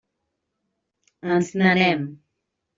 Ens 1.35 1.49
n'anem. 1.61 2.03